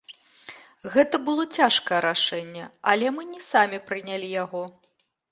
[0.93, 2.63] Гэта было цяжкае рашэнне,
[2.93, 4.63] але мы не самі прынялі яго.